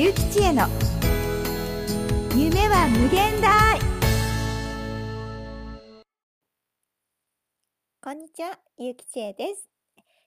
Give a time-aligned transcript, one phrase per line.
[0.00, 0.68] ゆうきちえの
[2.32, 3.80] 夢は無限大
[8.00, 9.68] こんにちは、ゆうきちえです。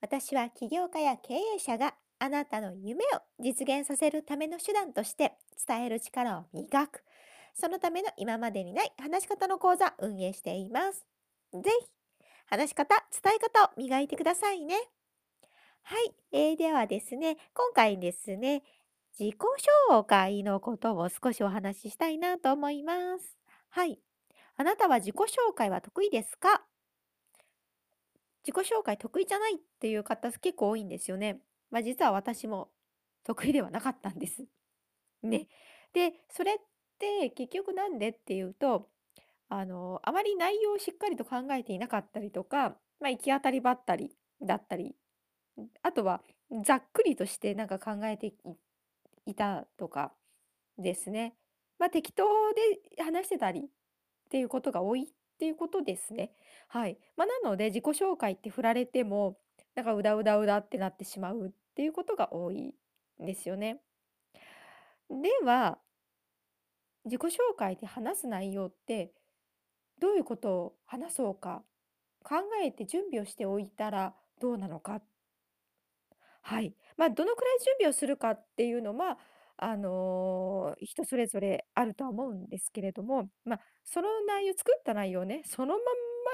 [0.00, 5.34] 私は起業家や経営者があなたの夢を実現させるための手段として
[5.64, 7.04] 伝える力を磨く。
[7.54, 11.06] そのための今までにない話し方の講座運営しています。
[11.54, 11.86] ぜひ、
[12.46, 14.74] 話し方、伝え方を磨いてくださいね。
[15.84, 18.64] はい、えーではですね、今回ですね、
[19.18, 19.36] 自己
[19.90, 23.36] 紹介のことを少しお話ししたいなと思います。
[23.68, 24.00] はい。
[24.56, 26.62] あなたは自己紹介は得意ですか？
[28.44, 31.40] 自己紹介得意じゃないっていう方結構多いんですよね。
[31.70, 32.70] まあ実は私も
[33.24, 34.44] 得意ではなかったんです。
[35.22, 35.46] ね。
[35.92, 36.56] で、それっ
[36.98, 38.88] て結局なんでっていうと、
[39.48, 44.96] あの、あまり内容をしっかりと考えていなかったりとか、まあ行き当たりばったりだったり、
[45.82, 46.22] あとは
[46.64, 48.56] ざっくりとしてなんか考えていっ
[49.26, 50.12] いたとか
[50.78, 51.34] ですね。
[51.78, 52.24] まあ適当
[52.96, 53.64] で話してたりっ
[54.30, 55.04] ていうことが多いっ
[55.38, 56.30] ていうことですね。
[56.68, 56.96] はい。
[57.16, 59.38] まあ、なので自己紹介って振られても、
[59.74, 62.74] なんかうだうだうだってなってしまうっていうことが多い
[63.20, 63.80] んですよね。
[65.10, 65.78] では、
[67.04, 69.12] 自己紹介で話す内容って
[69.98, 71.64] どういうことを話そうか
[72.22, 75.02] 考えて準備をしておいたらどうなのか。
[76.42, 76.74] はい。
[77.02, 79.18] まあ、どのくらい準備をするかっていうのは、
[79.56, 85.82] あの人それぞれあるとは思うんですけれども、まあ、その内容、作った内容ね、そのまんま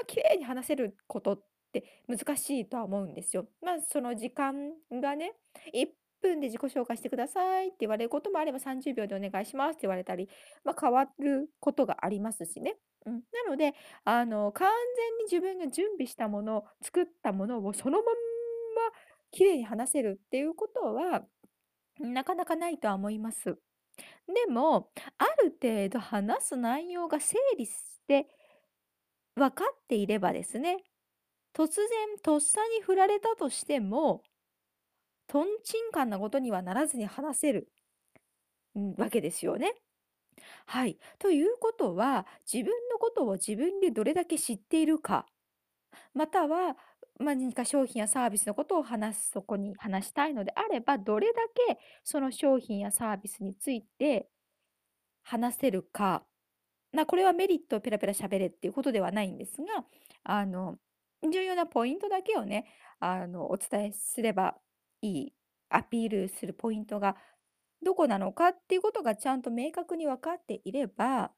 [0.05, 1.41] 綺麗に話せることっ
[1.73, 3.47] て難しいとは思うんですよ。
[3.63, 4.53] まあ、その時間
[4.91, 5.33] がね、
[5.73, 5.87] 1
[6.21, 10.29] 分で自己紹介してくださいって言われることもあれば30秒でお願いしますって言われたり、
[10.63, 12.75] まあ、変わることがありますしね。
[13.07, 13.73] うん、なので、
[14.05, 18.11] あの、完全に自分が準備したもの、作ったものをそのまんま
[19.31, 21.25] 綺麗に話せるっていうことは、
[21.99, 23.59] なかなかないとは思います。
[24.27, 27.73] でも、ある程度話す内容が整理し
[28.07, 28.27] て
[29.35, 30.77] 分かっていればですね、
[31.53, 31.87] 突然
[32.23, 34.23] とっさに振られたとしても、
[35.27, 37.71] とんちんかんなことにはならずに話せる、
[38.97, 39.73] わけですよね。
[40.65, 40.97] はい。
[41.19, 45.25] ということは、自分のことを自分でどれだけ知っているか、
[46.13, 46.77] または、
[47.19, 54.29] まあ、何か商品やサービスのことを話す、そこに話したいのであれば、どれだけその商品やサービスについて
[55.23, 56.25] 話せるか。
[56.93, 59.85] なこれはメリットをペラペラ喋れっていうことではないんですが、
[60.23, 60.79] あの、
[61.23, 62.67] 重要なポイントだけをね、
[62.99, 64.57] あの、お伝えすれば
[65.01, 65.33] いい、
[65.69, 67.17] アピールするポイントが
[67.83, 71.33] どこなのかっていうことがちゃんと明確に分かっていれば、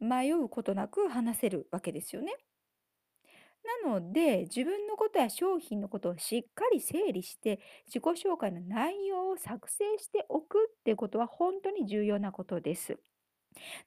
[0.00, 2.36] 迷うことなく話せるわけですよね。
[3.84, 12.98] なので、自分のことや商品のことをしっかり整理して、自己紹介の内容を作成しておくってことは本当に重要なことです。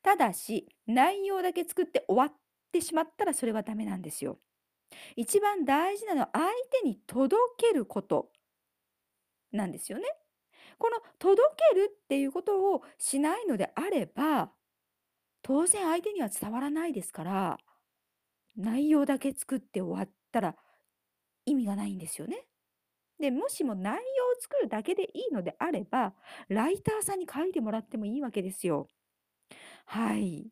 [0.01, 2.38] ただし、内容だけ作って終わっ
[2.71, 4.39] てしまったらそれはダメなんですよ。
[5.16, 6.45] 一番大事なのは相
[6.83, 8.31] 手に届けること
[9.51, 10.05] なんですよね。
[10.77, 14.51] この届けるっていうことをしないのであれば、
[15.41, 17.59] 当然相手には伝わらないですから、
[18.55, 20.55] 内容だけ作って終わったら
[21.45, 22.47] 意味がないんですよね。
[23.19, 24.03] で、もしも内容を
[24.41, 26.15] 作るだけでいいのであれば、
[26.49, 28.87] ライターさんに書いてもらってもいいわけですよ。
[29.85, 30.51] はい。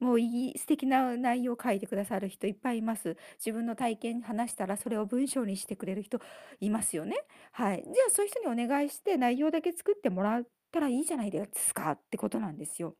[0.00, 3.16] もういい素敵な内容を書いてくださる人いっぱいいます。
[3.38, 6.20] 自分の体験話したらそれを文章にしてくれる人
[6.60, 7.16] いますよね。
[7.52, 7.82] はい。
[7.84, 12.96] じゃあそういう人にお願いして内容だけ作ってもらったらいいじゃないですかってことなんですよ。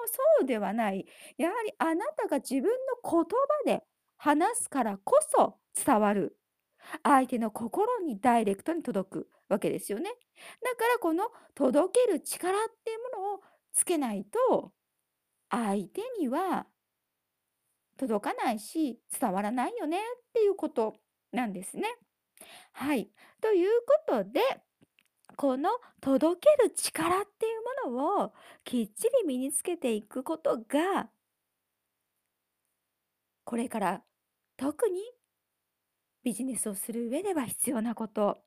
[0.00, 1.06] もそうではない。
[1.38, 2.68] やはりあなたが自分の
[3.02, 3.82] 言葉で
[4.16, 6.36] 話すからこそ伝わる。
[7.02, 10.10] 相手の心にダイレクトに届くわけですよね。
[10.62, 13.40] だからこの届ける力っていうものを
[13.72, 14.72] つけないと
[15.50, 16.66] 相手には
[17.98, 20.00] 届かないし伝わらないよねっ
[20.32, 20.94] ていうこと
[21.32, 21.84] なんですね。
[22.72, 23.10] はい。
[23.40, 23.70] という
[24.06, 24.40] ことで
[25.36, 25.70] この
[26.00, 27.24] 届ける力っ
[27.86, 28.32] ものを
[28.64, 31.10] きっちり身につけていくことが
[33.44, 34.02] これから
[34.56, 35.00] 特に
[36.22, 38.38] ビジネスをする上では必要なこと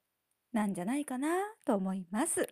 [0.51, 1.30] なんじゃないかな
[1.65, 2.47] と思います。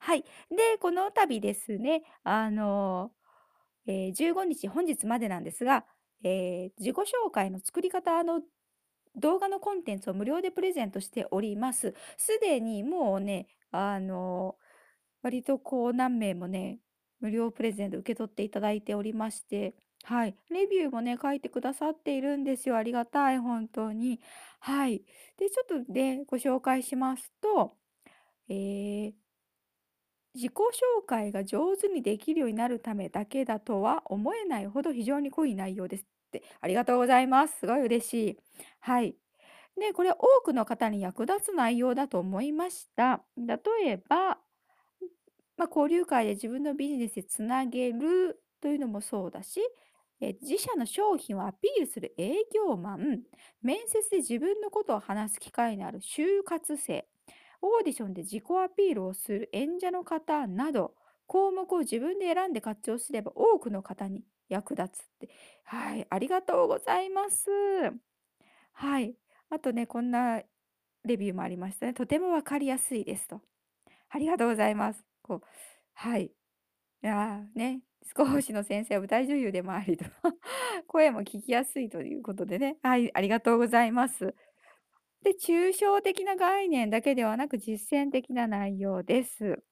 [0.00, 0.22] はい。
[0.50, 3.12] で、この度ですね、あの、
[3.86, 5.86] えー15日、本日までなんですが、
[6.24, 8.42] えー自己紹介の作り方の
[9.16, 11.94] 動画のコンテンツを無料でプレゼントしております。
[12.18, 14.56] すでにもうね、あの、
[15.22, 16.80] 割とこう何名もね、
[17.20, 19.74] 無料プレゼント受け取っていただいておりまして、
[20.04, 20.36] はい。
[20.50, 22.76] レビューもね、書いてくださっているんですよ。
[22.76, 24.20] ありがたい、本当に。
[24.60, 25.04] はい。
[25.38, 27.76] で、ちょっとね、ご紹介しますと、
[28.48, 29.14] えー
[30.34, 36.42] 自己紹介が上手にできるようになるためだけだとは思えないほど非常に濃い内容ですって。
[36.60, 37.58] ありがとうございます。
[37.60, 38.38] すごい嬉しい。
[38.80, 39.14] はい。
[39.78, 43.24] で、これ多くの方に役立つ内容だと思いました。
[43.36, 44.38] 例えば、
[45.62, 49.60] まあ、交流会で自分のビジネスでつなげるというのもそうだし、
[50.20, 53.22] え自社の商品をアピールする営業マン、
[53.62, 57.06] 面接で自分のことを話す機会のある就活生、
[57.60, 60.94] オーディションで自己アピールをする演者の方など、
[61.26, 65.30] 項目を自分で選んで活用すれば多くの方に役立つって。
[65.64, 67.46] はい、ありがとうございます。
[68.72, 69.16] はい。
[69.50, 70.42] あとね、こんな
[71.04, 71.94] レビューもありましたね。
[71.94, 73.42] とてもわかりやすいですと。
[74.10, 75.11] ありがとうございます。
[75.22, 75.46] こう、
[75.94, 76.26] はい。
[76.26, 77.82] いやーね、
[78.16, 80.04] 少しの先生は舞台女優でもありと
[80.88, 84.34] 声も聞きやすいということでね、はい、ありがとうございます。
[85.22, 89.62] で、抽象的な概念だけではなく実践的な内容です。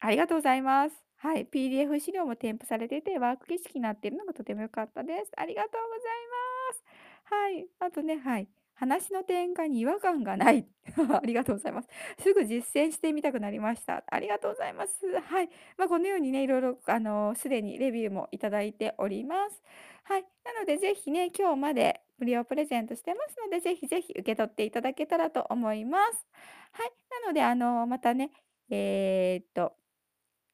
[0.00, 1.04] ありがとうございます。
[1.16, 5.32] はい、PDF 資料も添付されてて、ワーク形式になっているのがとても良かったです。
[5.36, 6.28] ありがとうござい
[6.68, 6.84] ます。
[7.24, 8.48] はい、あとね、はい。
[8.80, 10.66] 話の展開に違和感がない。
[11.12, 11.88] ありがとうございます。
[12.18, 14.02] すぐ実践してみたくなりました。
[14.06, 15.06] ありがとうございます。
[15.20, 15.50] はい。
[15.76, 19.62] まあ、このようにね、いろいろ、あの、すでにレビューもいただいております。
[20.04, 20.22] はい。
[20.44, 26.26] なので、ぜひね、今日まで無料プレゼントしてますので、ぜひぜひ受け取っていただけたらと思います。
[26.72, 26.92] はい。
[27.20, 28.30] なので、あの、またね、
[28.70, 29.76] えーっと、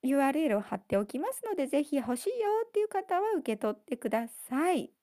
[0.02, 4.95] URL を貼っておきますので、ぜひ欲しいよっていう方は受け取ってください。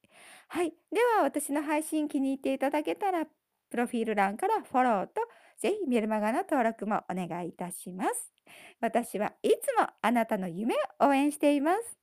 [0.53, 0.69] はい。
[0.91, 5.13] では、私の配信気に入っていただけたら、プロフィール欄からフォローと、
[5.57, 8.31] ぜひメルマガの登録もお願いいたします。
[8.79, 12.02] 私はいつもあなたの夢を応援しています。